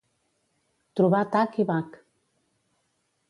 Trobar 0.99 1.19
tac 1.35 1.59
i 1.63 1.65
bac. 1.73 1.99